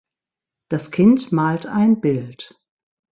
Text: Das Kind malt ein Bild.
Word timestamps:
Das 0.71 0.89
Kind 0.89 1.31
malt 1.31 1.67
ein 1.67 2.01
Bild. 2.01 2.59